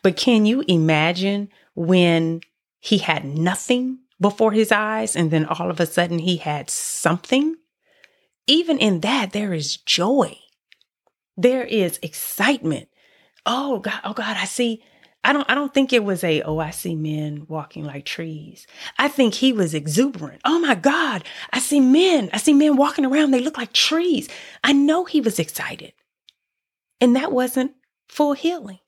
But 0.01 0.15
can 0.15 0.45
you 0.45 0.63
imagine 0.69 1.49
when 1.75 2.39
he 2.79 2.99
had 2.99 3.25
nothing 3.25 3.99
before 4.21 4.53
his 4.53 4.71
eyes 4.71 5.13
and 5.13 5.31
then 5.31 5.45
all 5.47 5.69
of 5.69 5.81
a 5.81 5.85
sudden 5.85 6.19
he 6.19 6.37
had 6.37 6.69
something? 6.69 7.57
Even 8.47 8.77
in 8.77 9.01
that, 9.01 9.33
there 9.33 9.53
is 9.53 9.75
joy. 9.75 10.37
There 11.35 11.65
is 11.65 11.99
excitement 12.01 12.87
oh 13.45 13.79
God, 13.79 13.99
oh 14.03 14.13
God, 14.13 14.37
I 14.37 14.45
see. 14.45 14.83
I 15.25 15.33
don't 15.33 15.49
I 15.49 15.55
don't 15.55 15.73
think 15.73 15.91
it 15.91 16.03
was 16.03 16.23
a 16.23 16.43
oh 16.43 16.59
I 16.59 16.69
see 16.69 16.95
men 16.95 17.47
walking 17.49 17.83
like 17.83 18.05
trees. 18.05 18.67
I 18.99 19.07
think 19.07 19.33
he 19.33 19.51
was 19.51 19.73
exuberant. 19.73 20.39
Oh 20.45 20.59
my 20.59 20.75
God, 20.75 21.23
I 21.51 21.59
see 21.59 21.79
men. 21.79 22.29
I 22.31 22.37
see 22.37 22.53
men 22.53 22.75
walking 22.77 23.05
around. 23.05 23.31
They 23.31 23.39
look 23.39 23.57
like 23.57 23.73
trees. 23.73 24.29
I 24.63 24.71
know 24.71 25.03
he 25.03 25.21
was 25.21 25.39
excited. 25.39 25.93
And 27.01 27.15
that 27.15 27.31
wasn't 27.31 27.71
full 28.07 28.33
healing. 28.33 28.79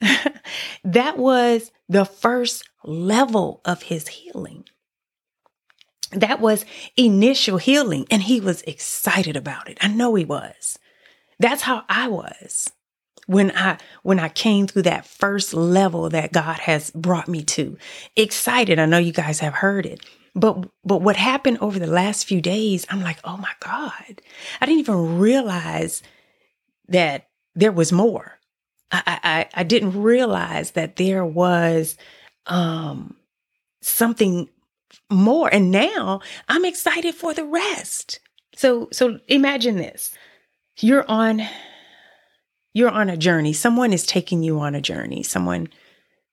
that 0.84 1.18
was 1.18 1.70
the 1.86 2.06
first 2.06 2.64
level 2.82 3.60
of 3.66 3.82
his 3.82 4.08
healing. 4.08 4.64
That 6.12 6.40
was 6.40 6.64
initial 6.96 7.58
healing, 7.58 8.06
and 8.10 8.22
he 8.22 8.40
was 8.40 8.62
excited 8.62 9.36
about 9.36 9.68
it. 9.68 9.78
I 9.80 9.88
know 9.88 10.14
he 10.14 10.24
was. 10.24 10.78
That's 11.38 11.62
how 11.62 11.84
I 11.88 12.08
was 12.08 12.72
when 13.26 13.52
I 13.52 13.78
when 14.02 14.18
I 14.18 14.28
came 14.28 14.66
through 14.66 14.82
that 14.82 15.06
first 15.06 15.54
level 15.54 16.08
that 16.10 16.32
God 16.32 16.58
has 16.60 16.90
brought 16.90 17.28
me 17.28 17.42
to. 17.44 17.76
Excited. 18.16 18.78
I 18.78 18.86
know 18.86 18.98
you 18.98 19.12
guys 19.12 19.40
have 19.40 19.54
heard 19.54 19.86
it. 19.86 20.04
But 20.34 20.66
but 20.84 21.02
what 21.02 21.16
happened 21.16 21.58
over 21.60 21.78
the 21.78 21.86
last 21.86 22.24
few 22.26 22.40
days, 22.40 22.86
I'm 22.88 23.02
like, 23.02 23.18
"Oh 23.24 23.36
my 23.36 23.52
God. 23.60 24.22
I 24.60 24.66
didn't 24.66 24.80
even 24.80 25.18
realize 25.18 26.02
that 26.88 27.28
there 27.54 27.72
was 27.72 27.92
more. 27.92 28.38
I 28.90 29.18
I, 29.22 29.60
I 29.60 29.62
didn't 29.62 30.00
realize 30.02 30.72
that 30.72 30.96
there 30.96 31.24
was 31.24 31.96
um 32.46 33.16
something 33.82 34.48
more 35.10 35.52
and 35.52 35.70
now 35.70 36.20
I'm 36.48 36.64
excited 36.64 37.14
for 37.14 37.34
the 37.34 37.44
rest. 37.44 38.20
So 38.54 38.88
so 38.92 39.18
imagine 39.28 39.76
this. 39.76 40.14
You're 40.78 41.08
on 41.10 41.42
you're 42.72 42.90
on 42.90 43.10
a 43.10 43.16
journey. 43.16 43.52
Someone 43.52 43.92
is 43.92 44.06
taking 44.06 44.42
you 44.42 44.60
on 44.60 44.74
a 44.74 44.80
journey. 44.80 45.22
Someone 45.22 45.68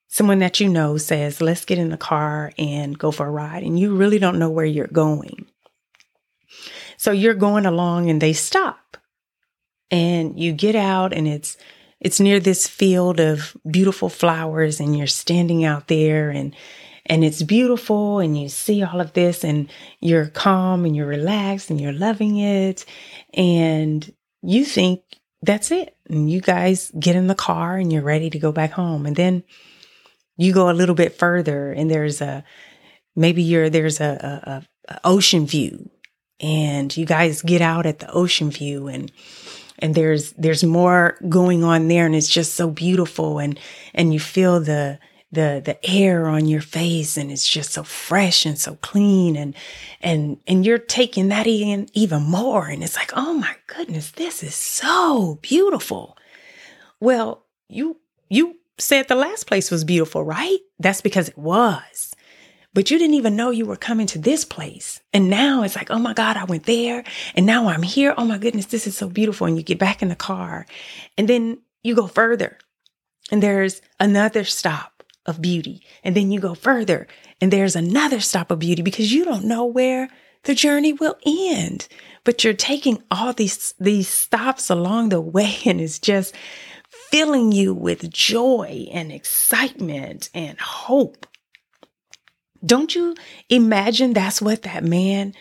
someone 0.08 0.40
that 0.40 0.60
you 0.60 0.70
know 0.70 0.98
says, 0.98 1.42
"Let's 1.42 1.66
get 1.66 1.78
in 1.78 1.90
the 1.90 1.98
car 1.98 2.52
and 2.58 2.98
go 2.98 3.12
for 3.12 3.28
a 3.28 3.32
ride." 3.32 3.64
And 3.64 3.80
you 3.80 3.96
really 3.96 4.20
don't 4.20 4.40
know 4.40 4.50
where 4.50 4.66
you're 4.66 4.88
going. 4.88 5.46
So 6.98 7.12
you're 7.12 7.34
going 7.34 7.66
along 7.66 8.10
and 8.10 8.22
they 8.22 8.34
stop. 8.34 8.98
And 9.92 10.40
you 10.40 10.52
get 10.52 10.76
out 10.76 11.14
and 11.14 11.28
it's 11.28 11.58
it's 12.00 12.20
near 12.20 12.40
this 12.40 12.68
field 12.68 13.20
of 13.20 13.56
beautiful 13.70 14.10
flowers 14.10 14.80
and 14.80 14.98
you're 14.98 15.08
standing 15.08 15.66
out 15.66 15.88
there 15.88 16.30
and 16.30 16.56
and 17.06 17.24
it's 17.24 17.42
beautiful 17.42 18.20
and 18.20 18.40
you 18.40 18.50
see 18.50 18.84
all 18.84 19.02
of 19.02 19.14
this 19.14 19.44
and 19.44 19.70
you're 20.00 20.28
calm 20.28 20.86
and 20.86 20.96
you're 20.96 21.08
relaxed 21.08 21.70
and 21.72 21.82
you're 21.82 21.92
loving 21.92 22.38
it 22.38 22.86
and 23.34 24.14
you 24.44 24.64
think 24.64 25.02
that's 25.42 25.72
it. 25.72 25.96
And 26.10 26.30
you 26.30 26.42
guys 26.42 26.92
get 27.00 27.16
in 27.16 27.28
the 27.28 27.36
car 27.36 27.78
and 27.78 27.92
you're 27.92 28.02
ready 28.02 28.30
to 28.30 28.40
go 28.40 28.52
back 28.52 28.72
home. 28.72 29.06
And 29.06 29.16
then 29.16 29.44
you 30.38 30.54
go 30.54 30.70
a 30.70 30.74
little 30.74 30.96
bit 30.96 31.18
further 31.18 31.72
and 31.72 31.90
there's 31.90 32.22
a 32.22 32.44
maybe 33.16 33.44
you're 33.44 33.70
there's 33.70 34.00
a, 34.00 34.64
a, 34.88 34.94
a 34.94 35.00
ocean 35.04 35.46
view 35.46 35.90
and 36.40 36.96
you 36.96 37.06
guys 37.06 37.42
get 37.42 37.62
out 37.62 37.86
at 37.86 38.00
the 38.00 38.10
ocean 38.12 38.50
view 38.50 38.88
and 38.88 39.12
and 39.80 39.96
there's 39.96 40.32
there's 40.34 40.64
more 40.64 41.18
going 41.28 41.64
on 41.64 41.88
there 41.88 42.06
and 42.06 42.16
it's 42.16 42.30
just 42.30 42.54
so 42.54 42.70
beautiful 42.70 43.40
and 43.40 43.60
and 43.94 44.14
you 44.14 44.20
feel 44.20 44.60
the 44.60 45.00
the 45.32 45.62
the 45.64 45.78
air 45.88 46.28
on 46.28 46.48
your 46.48 46.62
face 46.62 47.18
and 47.18 47.32
it's 47.32 47.48
just 47.48 47.72
so 47.72 47.84
fresh 47.84 48.46
and 48.46 48.58
so 48.58 48.76
clean 48.82 49.36
and 49.36 49.56
and 50.02 50.40
and 50.48 50.66
you're 50.66 50.78
taking 50.80 51.28
that 51.30 51.46
in 51.46 51.88
even 51.94 52.24
more 52.24 52.68
and 52.68 52.84
it's 52.84 52.96
like 52.96 53.12
oh 53.16 53.34
my 53.34 53.56
goodness 53.68 54.12
this 54.12 54.42
is 54.44 54.56
so 54.56 55.38
beautiful 55.42 56.18
well 57.00 57.46
you 57.68 57.98
you 58.30 58.56
said 58.80 59.08
the 59.08 59.16
last 59.16 59.46
place 59.46 59.70
was 59.70 59.84
beautiful 59.84 60.24
right 60.24 60.60
that's 60.80 61.02
because 61.02 61.30
it 61.30 61.38
was 61.38 62.16
but 62.74 62.92
you 62.92 63.00
didn't 63.00 63.16
even 63.16 63.36
know 63.36 63.50
you 63.50 63.66
were 63.66 63.76
coming 63.76 64.06
to 64.08 64.20
this 64.20 64.46
place. 64.46 65.02
And 65.12 65.30
now 65.30 65.64
it's 65.64 65.76
like, 65.76 65.90
oh 65.90 65.98
my 65.98 66.14
God, 66.14 66.38
I 66.38 66.44
went 66.44 66.66
there 66.66 67.04
and 67.36 67.46
now 67.46 67.68
I'm 67.68 67.82
here. 67.82 68.14
Oh 68.18 68.26
my 68.26 68.38
goodness, 68.38 68.68
this 68.68 68.86
is 68.86 68.96
so 68.96 69.10
beautiful. 69.10 69.48
And 69.48 69.58
you 69.58 69.64
get 69.64 69.80
back 69.80 70.02
in 70.02 70.10
the 70.10 70.16
car 70.16 70.66
and 71.18 71.28
then 71.28 71.58
you 71.84 71.96
go 71.96 72.08
further 72.08 72.58
and 73.32 73.42
there's 73.42 73.82
another 74.00 74.44
stop 74.44 74.99
of 75.30 75.42
beauty. 75.42 75.82
And 76.04 76.16
then 76.16 76.32
you 76.32 76.40
go 76.40 76.56
further 76.56 77.08
and 77.40 77.54
there's 77.54 77.76
another 77.76 78.20
stop 78.20 78.52
of 78.52 78.60
beauty 78.60 78.82
because 78.82 79.14
you 79.14 79.24
don't 79.24 79.46
know 79.46 79.66
where 79.66 80.10
the 80.44 80.56
journey 80.56 80.94
will 80.94 81.18
end. 81.26 81.88
But 82.24 82.44
you're 82.44 82.54
taking 82.54 83.02
all 83.10 83.32
these, 83.34 83.74
these 83.80 84.08
stops 84.08 84.70
along 84.70 85.10
the 85.10 85.22
way 85.22 85.58
and 85.66 85.80
it's 85.80 86.00
just 86.00 86.36
filling 86.90 87.52
you 87.52 87.74
with 87.74 88.12
joy 88.12 88.88
and 88.92 89.12
excitement 89.12 90.30
and 90.34 90.60
hope. 90.60 91.26
Don't 92.66 92.94
you 92.94 93.16
imagine 93.50 94.14
that's 94.14 94.42
what 94.42 94.64
that 94.64 94.84
man 94.84 95.34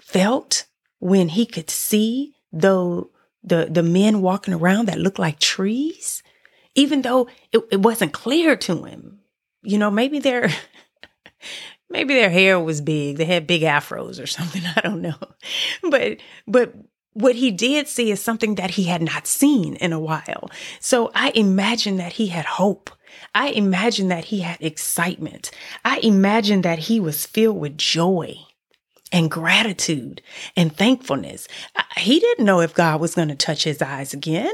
felt 0.00 0.66
when 0.98 1.28
he 1.28 1.46
could 1.46 1.70
see 1.70 2.34
though 2.52 3.10
the, 3.44 3.68
the 3.70 3.82
men 3.82 4.20
walking 4.20 4.54
around 4.54 4.86
that 4.86 4.98
looked 4.98 5.20
like 5.20 5.38
trees? 5.38 6.22
Even 6.74 7.02
though 7.02 7.28
it, 7.52 7.62
it 7.70 7.80
wasn't 7.80 8.12
clear 8.12 8.56
to 8.56 8.84
him. 8.84 9.20
You 9.62 9.78
know, 9.78 9.90
maybe 9.90 10.18
their 10.18 10.50
maybe 11.90 12.14
their 12.14 12.30
hair 12.30 12.58
was 12.60 12.80
big. 12.80 13.16
They 13.16 13.24
had 13.26 13.46
big 13.46 13.62
afros 13.62 14.22
or 14.22 14.26
something. 14.26 14.62
I 14.76 14.80
don't 14.80 15.02
know. 15.02 15.14
But 15.88 16.18
but 16.46 16.74
what 17.14 17.34
he 17.34 17.50
did 17.50 17.88
see 17.88 18.10
is 18.10 18.20
something 18.22 18.54
that 18.56 18.70
he 18.70 18.84
had 18.84 19.02
not 19.02 19.26
seen 19.26 19.76
in 19.76 19.92
a 19.92 20.00
while. 20.00 20.50
So 20.80 21.10
I 21.14 21.30
imagine 21.34 21.96
that 21.98 22.14
he 22.14 22.28
had 22.28 22.46
hope. 22.46 22.90
I 23.34 23.48
imagine 23.48 24.08
that 24.08 24.24
he 24.26 24.40
had 24.40 24.56
excitement. 24.62 25.50
I 25.84 25.98
imagine 25.98 26.62
that 26.62 26.78
he 26.78 26.98
was 27.00 27.26
filled 27.26 27.58
with 27.60 27.76
joy. 27.78 28.36
and 29.12 29.30
gratitude 29.30 30.22
and 30.56 30.74
thankfulness. 30.74 31.46
He 31.98 32.18
didn't 32.18 32.46
know 32.46 32.60
if 32.60 32.74
God 32.74 33.00
was 33.00 33.14
going 33.14 33.28
to 33.28 33.34
touch 33.34 33.64
his 33.64 33.82
eyes 33.82 34.14
again. 34.14 34.52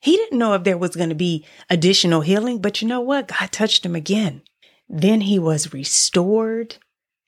He 0.00 0.16
didn't 0.16 0.38
know 0.38 0.54
if 0.54 0.64
there 0.64 0.78
was 0.78 0.96
going 0.96 1.10
to 1.10 1.14
be 1.14 1.44
additional 1.68 2.22
healing, 2.22 2.60
but 2.60 2.80
you 2.80 2.88
know 2.88 3.00
what? 3.00 3.28
God 3.28 3.52
touched 3.52 3.84
him 3.84 3.94
again. 3.94 4.42
Then 4.88 5.22
he 5.22 5.38
was 5.38 5.72
restored 5.72 6.76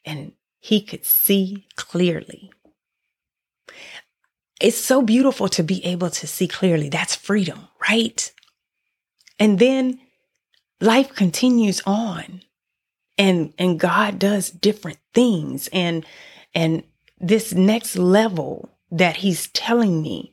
and 0.05 0.33
he 0.59 0.81
could 0.81 1.05
see 1.05 1.67
clearly. 1.77 2.51
It's 4.61 4.79
so 4.79 5.03
beautiful 5.03 5.49
to 5.49 5.63
be 5.63 5.85
able 5.85 6.11
to 6.11 6.27
see 6.27 6.49
clearly. 6.49 6.89
That's 6.89 7.15
freedom, 7.15 7.69
right? 7.91 8.33
And 9.39 9.59
then 9.59 10.01
life 10.81 11.15
continues 11.15 11.83
on 11.85 12.43
and 13.19 13.53
and 13.59 13.79
God 13.79 14.19
does 14.19 14.51
different 14.51 14.99
things 15.15 15.69
and 15.73 16.07
and 16.55 16.85
this 17.19 17.53
next 17.53 17.97
level 17.97 18.69
that 18.91 19.19
he's 19.19 19.49
telling 19.49 20.03
me, 20.03 20.32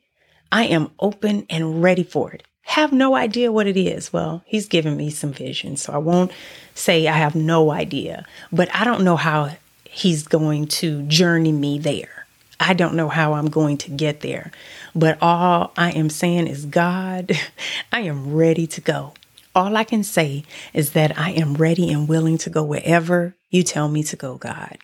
I 0.52 0.66
am 0.66 0.92
open 1.00 1.46
and 1.50 1.82
ready 1.84 2.04
for 2.04 2.32
it. 2.32 2.44
Have 2.64 2.92
no 2.92 3.16
idea 3.16 3.52
what 3.52 3.68
it 3.68 3.78
is. 3.78 4.14
Well, 4.14 4.44
he's 4.46 4.68
given 4.68 4.96
me 4.96 5.10
some 5.10 5.34
vision, 5.34 5.76
so 5.76 5.94
I 5.94 5.98
won't 5.98 6.32
say 6.76 7.08
I 7.08 7.18
have 7.18 7.36
no 7.36 7.72
idea, 7.72 8.26
but 8.52 8.74
I 8.74 8.84
don't 8.84 9.04
know 9.04 9.16
how 9.16 9.52
he's 9.86 10.28
going 10.28 10.68
to 10.68 11.02
journey 11.04 11.52
me 11.52 11.80
there. 11.80 12.28
I 12.60 12.74
don't 12.74 12.96
know 12.96 13.10
how 13.10 13.34
I'm 13.34 13.50
going 13.50 13.78
to 13.80 13.92
get 13.92 14.20
there, 14.20 14.52
but 14.94 15.18
all 15.22 15.72
I 15.78 15.92
am 15.92 16.10
saying 16.10 16.48
is, 16.48 16.66
God, 16.66 17.32
I 17.92 18.02
am 18.02 18.34
ready 18.34 18.68
to 18.68 18.82
go. 18.82 19.14
All 19.56 19.76
I 19.76 19.84
can 19.84 20.04
say 20.04 20.44
is 20.74 20.92
that 20.92 21.18
I 21.18 21.32
am 21.32 21.56
ready 21.56 21.92
and 21.92 22.08
willing 22.08 22.38
to 22.40 22.50
go 22.50 22.64
wherever 22.64 23.36
you 23.50 23.64
tell 23.64 23.88
me 23.88 24.04
to 24.04 24.16
go, 24.16 24.36
God. 24.36 24.78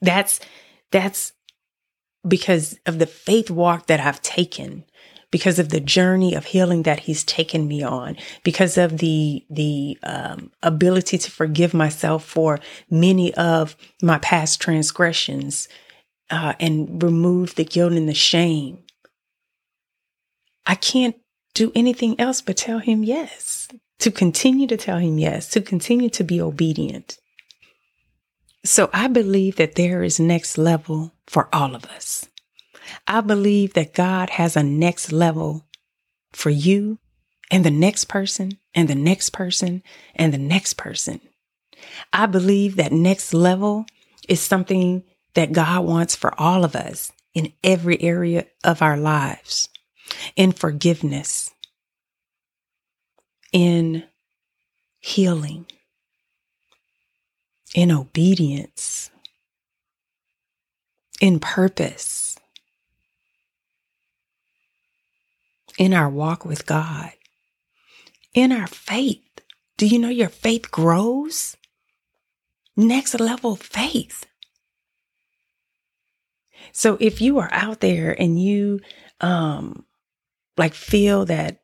That's, 0.00 0.38
that's 0.92 1.32
because 2.26 2.78
of 2.86 2.98
the 2.98 3.06
faith 3.06 3.50
walk 3.50 3.86
that 3.86 4.00
I've 4.00 4.22
taken, 4.22 4.84
because 5.30 5.58
of 5.58 5.68
the 5.68 5.80
journey 5.80 6.34
of 6.34 6.46
healing 6.46 6.82
that 6.82 7.00
he's 7.00 7.24
taken 7.24 7.68
me 7.68 7.82
on, 7.82 8.16
because 8.42 8.78
of 8.78 8.98
the, 8.98 9.44
the, 9.50 9.98
um, 10.02 10.50
ability 10.62 11.18
to 11.18 11.30
forgive 11.30 11.74
myself 11.74 12.24
for 12.24 12.58
many 12.90 13.34
of 13.34 13.76
my 14.02 14.18
past 14.18 14.60
transgressions 14.60 15.68
uh, 16.30 16.54
and 16.58 17.02
remove 17.02 17.54
the 17.54 17.64
guilt 17.64 17.92
and 17.92 18.08
the 18.08 18.14
shame, 18.14 18.78
I 20.66 20.74
can't 20.74 21.16
do 21.54 21.72
anything 21.74 22.18
else 22.20 22.40
but 22.40 22.56
tell 22.56 22.78
him 22.78 23.02
yes, 23.02 23.68
to 24.00 24.10
continue 24.10 24.66
to 24.66 24.76
tell 24.76 24.98
him 24.98 25.18
yes, 25.18 25.48
to 25.50 25.60
continue 25.60 26.10
to 26.10 26.22
be 26.22 26.40
obedient. 26.40 27.18
So 28.64 28.90
I 28.92 29.08
believe 29.08 29.56
that 29.56 29.76
there 29.76 30.02
is 30.02 30.20
next 30.20 30.58
level 30.58 31.12
for 31.26 31.48
all 31.54 31.74
of 31.74 31.84
us. 31.86 32.28
I 33.06 33.20
believe 33.20 33.74
that 33.74 33.94
God 33.94 34.30
has 34.30 34.56
a 34.56 34.62
next 34.62 35.12
level 35.12 35.66
for 36.32 36.50
you 36.50 36.98
and 37.50 37.64
the 37.64 37.70
next 37.70 38.06
person 38.06 38.58
and 38.74 38.88
the 38.88 38.94
next 38.94 39.30
person 39.30 39.82
and 40.14 40.32
the 40.32 40.38
next 40.38 40.74
person. 40.74 41.20
I 42.12 42.26
believe 42.26 42.76
that 42.76 42.92
next 42.92 43.32
level 43.32 43.86
is 44.28 44.40
something 44.40 45.04
that 45.34 45.52
God 45.52 45.84
wants 45.84 46.16
for 46.16 46.38
all 46.40 46.64
of 46.64 46.74
us 46.74 47.12
in 47.34 47.52
every 47.62 48.00
area 48.02 48.46
of 48.64 48.82
our 48.82 48.96
lives 48.96 49.68
in 50.36 50.52
forgiveness, 50.52 51.50
in 53.52 54.04
healing, 54.98 55.66
in 57.74 57.90
obedience, 57.90 59.10
in 61.20 61.40
purpose, 61.40 62.38
in 65.78 65.94
our 65.94 66.08
walk 66.08 66.44
with 66.44 66.66
God, 66.66 67.12
in 68.34 68.52
our 68.52 68.66
faith. 68.66 69.22
Do 69.76 69.86
you 69.86 69.98
know 69.98 70.08
your 70.08 70.28
faith 70.28 70.70
grows? 70.70 71.56
Next 72.76 73.18
level 73.18 73.56
faith. 73.56 74.26
So 76.72 76.96
if 77.00 77.20
you 77.20 77.38
are 77.38 77.50
out 77.52 77.80
there 77.80 78.12
and 78.20 78.40
you 78.40 78.80
um 79.20 79.84
like 80.56 80.74
feel 80.74 81.24
that 81.26 81.60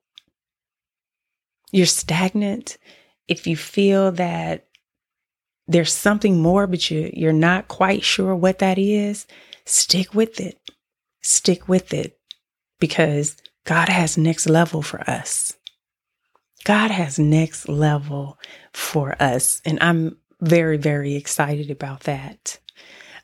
you're 1.72 1.86
stagnant, 1.86 2.78
if 3.26 3.46
you 3.46 3.56
feel 3.56 4.12
that 4.12 4.66
there's 5.66 5.92
something 5.92 6.40
more 6.40 6.66
but 6.66 6.90
you 6.90 7.10
you're 7.14 7.32
not 7.32 7.68
quite 7.68 8.02
sure 8.02 8.34
what 8.34 8.58
that 8.58 8.78
is, 8.78 9.26
stick 9.64 10.14
with 10.14 10.40
it. 10.40 10.58
Stick 11.22 11.68
with 11.68 11.94
it 11.94 12.18
because 12.78 13.36
God 13.64 13.88
has 13.88 14.18
next 14.18 14.46
level 14.46 14.82
for 14.82 15.00
us. 15.08 15.56
God 16.64 16.90
has 16.90 17.18
next 17.18 17.68
level 17.68 18.38
for 18.72 19.20
us 19.20 19.62
and 19.64 19.78
I'm 19.80 20.16
very 20.40 20.76
very 20.76 21.14
excited 21.14 21.70
about 21.70 22.00
that. 22.00 22.58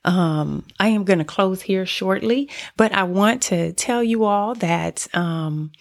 Um, 0.05 0.64
I 0.79 0.88
am 0.88 1.05
going 1.05 1.18
to 1.18 1.26
close 1.26 1.61
here 1.61 1.85
shortly, 1.85 2.48
but 2.76 2.92
I 2.92 3.03
want 3.03 3.42
to 3.42 3.72
tell 3.74 4.03
you 4.03 4.24
all 4.24 4.55
that 4.57 5.07
um, 5.14 5.72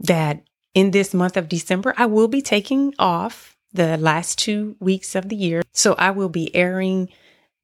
that 0.00 0.42
in 0.74 0.90
this 0.90 1.14
month 1.14 1.38
of 1.38 1.48
December, 1.48 1.94
I 1.96 2.04
will 2.04 2.28
be 2.28 2.42
taking 2.42 2.92
off 2.98 3.55
the 3.76 3.96
last 3.96 4.38
two 4.38 4.76
weeks 4.80 5.14
of 5.14 5.28
the 5.28 5.36
year. 5.36 5.62
So 5.72 5.94
I 5.94 6.10
will 6.10 6.28
be 6.28 6.54
airing 6.54 7.08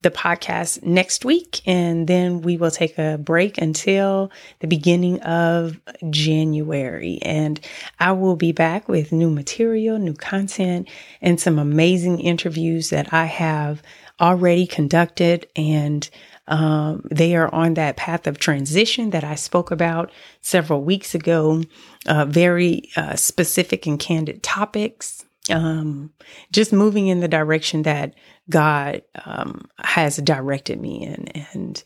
the 0.03 0.11
podcast 0.11 0.83
next 0.83 1.25
week, 1.25 1.61
and 1.65 2.09
then 2.09 2.43
we 2.43 2.57
will 2.57 2.73
take 2.73 2.99
a 2.99 3.19
break 3.19 3.59
until 3.59 4.33
the 4.59 4.67
beginning 4.67 5.21
of 5.23 5.81
January. 6.11 7.21
And 7.23 7.61
I 8.01 8.13
will 8.13 8.35
be 8.35 8.51
back 8.51 8.89
with 8.89 9.13
new 9.13 9.31
material, 9.31 9.99
new 9.99 10.15
content, 10.15 10.89
and 11.21 11.41
some 11.41 11.59
amazing 11.59 12.19
interviews 12.19 12.91
that 12.91 13.13
I 13.13 13.27
have 13.27 13.81
already 14.21 14.67
conducted 14.67 15.47
and 15.57 16.09
um, 16.49 17.05
they 17.11 17.37
are 17.37 17.53
on 17.55 17.75
that 17.75 17.97
path 17.97 18.27
of 18.27 18.39
transition 18.39 19.11
that 19.11 19.25
I 19.25 19.37
spoke 19.37 19.71
about 19.71 20.11
several 20.41 20.83
weeks 20.83 21.15
ago. 21.15 21.63
Uh, 22.07 22.25
very 22.25 22.91
uh, 22.97 23.15
specific 23.15 23.87
and 23.87 23.99
candid 23.99 24.43
topics. 24.43 25.25
Um, 25.53 26.13
just 26.51 26.73
moving 26.73 27.07
in 27.07 27.21
the 27.21 27.29
direction 27.29 27.83
that 27.83 28.15
God 28.49 29.03
um, 29.25 29.69
has 29.79 30.17
directed 30.17 30.81
me 30.81 31.05
in, 31.05 31.29
and 31.53 31.83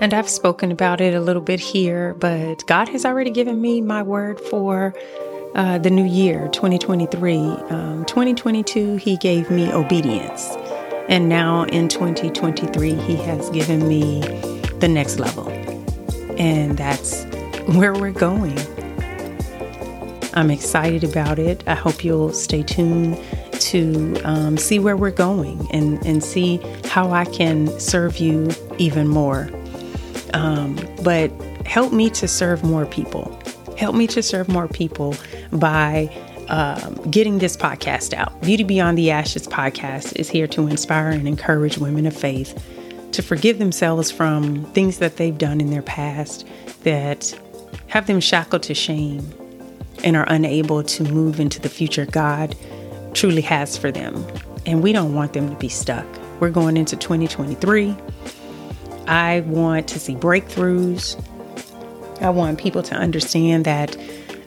and 0.00 0.14
I've 0.14 0.28
spoken 0.28 0.72
about 0.72 1.00
it 1.00 1.14
a 1.14 1.20
little 1.20 1.42
bit 1.42 1.60
here. 1.60 2.14
But 2.14 2.66
God 2.66 2.88
has 2.88 3.04
already 3.04 3.30
given 3.30 3.60
me 3.60 3.80
my 3.80 4.02
word 4.02 4.40
for 4.40 4.94
uh, 5.54 5.78
the 5.78 5.90
new 5.90 6.04
year, 6.04 6.48
2023. 6.48 7.36
Um, 7.36 8.04
2022, 8.06 8.96
He 8.96 9.16
gave 9.16 9.50
me 9.50 9.72
obedience. 9.72 10.48
And 11.08 11.28
now 11.28 11.64
in 11.64 11.88
2023, 11.88 12.94
He 12.94 13.16
has 13.16 13.50
given 13.50 13.86
me 13.86 14.20
the 14.78 14.88
next 14.88 15.18
level. 15.18 15.48
And 16.38 16.76
that's 16.78 17.24
where 17.66 17.92
we're 17.92 18.12
going. 18.12 18.58
I'm 20.34 20.50
excited 20.50 21.04
about 21.04 21.38
it. 21.38 21.62
I 21.66 21.74
hope 21.74 22.04
you'll 22.04 22.32
stay 22.32 22.62
tuned 22.62 23.18
to 23.52 24.20
um, 24.24 24.56
see 24.56 24.78
where 24.78 24.96
we're 24.96 25.10
going 25.10 25.68
and, 25.72 26.04
and 26.06 26.24
see 26.24 26.56
how 26.86 27.10
I 27.10 27.24
can 27.26 27.68
serve 27.78 28.18
you 28.18 28.50
even 28.78 29.08
more. 29.08 29.50
Um, 30.34 30.78
but 31.02 31.30
help 31.66 31.92
me 31.92 32.08
to 32.10 32.26
serve 32.26 32.64
more 32.64 32.86
people. 32.86 33.38
Help 33.76 33.94
me 33.94 34.06
to 34.08 34.22
serve 34.22 34.48
more 34.48 34.68
people 34.68 35.14
by 35.52 36.10
um, 36.48 36.94
getting 37.10 37.38
this 37.38 37.56
podcast 37.56 38.14
out. 38.14 38.40
Beauty 38.40 38.64
Beyond 38.64 38.96
the 38.96 39.10
Ashes 39.10 39.46
podcast 39.46 40.16
is 40.16 40.28
here 40.28 40.46
to 40.48 40.66
inspire 40.66 41.10
and 41.10 41.28
encourage 41.28 41.78
women 41.78 42.06
of 42.06 42.16
faith 42.16 42.60
to 43.12 43.22
forgive 43.22 43.58
themselves 43.58 44.10
from 44.10 44.64
things 44.72 44.98
that 44.98 45.18
they've 45.18 45.36
done 45.36 45.60
in 45.60 45.70
their 45.70 45.82
past 45.82 46.46
that 46.84 47.38
have 47.88 48.06
them 48.06 48.20
shackled 48.20 48.62
to 48.64 48.74
shame 48.74 49.22
and 50.04 50.16
are 50.16 50.26
unable 50.28 50.82
to 50.82 51.04
move 51.04 51.40
into 51.40 51.60
the 51.60 51.68
future 51.68 52.06
God 52.06 52.56
truly 53.14 53.42
has 53.42 53.76
for 53.76 53.90
them. 53.90 54.26
And 54.66 54.82
we 54.82 54.92
don't 54.92 55.14
want 55.14 55.32
them 55.32 55.50
to 55.50 55.56
be 55.56 55.68
stuck. 55.68 56.06
We're 56.40 56.50
going 56.50 56.76
into 56.76 56.96
2023. 56.96 57.96
I 59.06 59.40
want 59.40 59.88
to 59.88 59.98
see 59.98 60.14
breakthroughs. 60.14 61.22
I 62.20 62.30
want 62.30 62.58
people 62.58 62.82
to 62.84 62.94
understand 62.94 63.64
that 63.64 63.96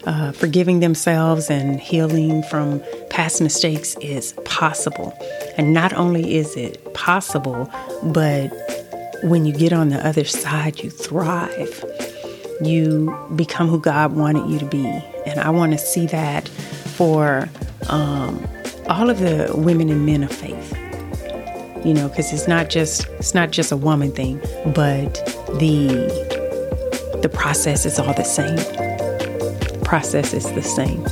uh, 0.06 0.32
forgiving 0.32 0.80
themselves 0.80 1.50
and 1.50 1.80
healing 1.80 2.44
from 2.44 2.82
past 3.10 3.42
mistakes 3.42 3.96
is 4.02 4.34
possible. 4.46 5.18
And 5.58 5.74
not 5.74 5.94
only 5.94 6.36
is 6.36 6.56
it 6.56 6.94
possible, 6.94 7.70
but 8.04 8.50
when 9.24 9.46
you 9.46 9.54
get 9.54 9.74
on 9.74 9.90
the 9.90 10.06
other 10.06 10.26
side, 10.26 10.84
you 10.84 10.90
thrive. 10.90 11.84
You 12.62 13.16
become 13.36 13.68
who 13.68 13.80
God 13.80 14.14
wanted 14.14 14.50
you 14.50 14.60
to 14.60 14.66
be. 14.66 14.86
And 15.26 15.40
I 15.40 15.50
want 15.50 15.74
to 15.74 15.78
see 15.78 16.06
that 16.08 16.48
for 16.50 17.50
um, 17.90 18.48
all 18.88 19.10
of 19.10 19.20
the 19.20 19.52
women 19.56 19.90
and 19.90 20.06
men 20.06 20.24
of 20.24 20.32
faith. 20.32 20.74
you 21.86 21.94
know, 21.94 22.08
because 22.10 22.34
it's 22.34 22.48
not 22.48 22.70
just 22.70 23.08
it's 23.20 23.34
not 23.36 23.52
just 23.52 23.72
a 23.72 23.78
woman 23.78 24.12
thing, 24.12 24.40
but 24.74 25.14
the 25.60 25.88
the 27.22 27.30
process 27.30 27.86
is 27.86 28.00
all 28.00 28.14
the 28.14 28.24
same. 28.24 28.56
The 28.56 29.82
process 29.84 30.34
is 30.34 30.52
the 30.54 30.64
same. 30.64 31.06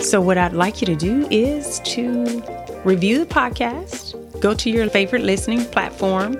So, 0.00 0.20
what 0.20 0.36
I'd 0.36 0.52
like 0.52 0.80
you 0.82 0.86
to 0.86 0.96
do 0.96 1.26
is 1.30 1.80
to 1.80 2.42
review 2.84 3.18
the 3.18 3.26
podcast, 3.26 4.14
go 4.40 4.52
to 4.54 4.70
your 4.70 4.88
favorite 4.90 5.22
listening 5.22 5.64
platform, 5.66 6.36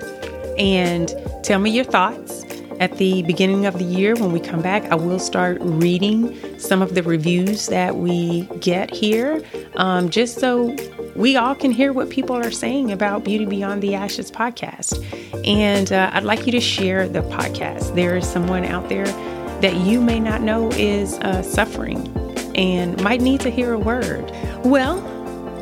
and 0.59 1.11
tell 1.43 1.59
me 1.59 1.71
your 1.71 1.85
thoughts. 1.85 2.22
At 2.79 2.97
the 2.97 3.23
beginning 3.23 3.65
of 3.65 3.77
the 3.77 3.83
year, 3.85 4.15
when 4.15 4.31
we 4.31 4.39
come 4.39 4.61
back, 4.61 4.83
I 4.91 4.95
will 4.95 5.19
start 5.19 5.57
reading 5.61 6.59
some 6.59 6.81
of 6.81 6.95
the 6.95 7.03
reviews 7.03 7.67
that 7.67 7.95
we 7.95 8.41
get 8.59 8.93
here, 8.93 9.41
um, 9.75 10.09
just 10.09 10.39
so 10.39 10.75
we 11.15 11.35
all 11.35 11.55
can 11.55 11.71
hear 11.71 11.93
what 11.93 12.09
people 12.09 12.35
are 12.35 12.51
saying 12.51 12.91
about 12.91 13.23
Beauty 13.23 13.45
Beyond 13.45 13.81
the 13.81 13.95
Ashes 13.95 14.31
podcast. 14.31 15.03
And 15.47 15.91
uh, 15.91 16.09
I'd 16.13 16.23
like 16.23 16.45
you 16.45 16.51
to 16.51 16.61
share 16.61 17.07
the 17.07 17.21
podcast. 17.23 17.95
There 17.95 18.17
is 18.17 18.27
someone 18.27 18.65
out 18.65 18.89
there 18.89 19.05
that 19.61 19.75
you 19.77 20.01
may 20.01 20.19
not 20.19 20.41
know 20.41 20.69
is 20.71 21.19
uh, 21.19 21.41
suffering 21.41 22.11
and 22.55 23.01
might 23.01 23.21
need 23.21 23.39
to 23.41 23.49
hear 23.49 23.73
a 23.73 23.79
word. 23.79 24.31
Well, 24.65 24.99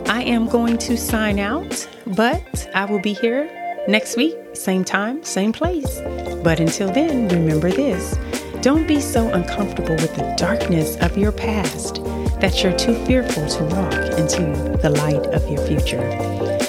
I 0.07 0.23
am 0.23 0.47
going 0.47 0.77
to 0.79 0.97
sign 0.97 1.39
out, 1.39 1.87
but 2.07 2.69
I 2.73 2.85
will 2.85 2.99
be 2.99 3.13
here 3.13 3.49
next 3.87 4.17
week, 4.17 4.35
same 4.53 4.83
time, 4.83 5.23
same 5.23 5.53
place. 5.53 6.01
But 6.43 6.59
until 6.59 6.91
then, 6.91 7.27
remember 7.29 7.71
this 7.71 8.17
don't 8.61 8.87
be 8.87 9.01
so 9.01 9.27
uncomfortable 9.33 9.95
with 9.95 10.13
the 10.15 10.35
darkness 10.37 10.95
of 10.97 11.17
your 11.17 11.31
past 11.31 11.95
that 12.41 12.61
you're 12.61 12.77
too 12.77 12.93
fearful 13.05 13.47
to 13.47 13.63
walk 13.75 13.93
into 14.19 14.77
the 14.81 14.89
light 14.89 15.25
of 15.33 15.49
your 15.49 15.65
future. 15.65 16.01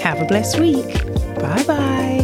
Have 0.00 0.22
a 0.22 0.24
blessed 0.24 0.58
week. 0.58 1.04
Bye 1.38 1.64
bye. 1.64 2.21